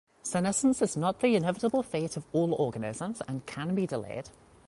Senescence 0.23 0.81
is 0.81 0.97
not 0.97 1.19
the 1.19 1.35
inevitable 1.35 1.83
fate 1.83 2.17
of 2.17 2.25
all 2.31 2.55
organisms 2.55 3.21
and 3.27 3.45
can 3.45 3.75
be 3.75 3.85
delayed. 3.85 4.29